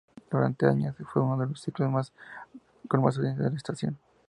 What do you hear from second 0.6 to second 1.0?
años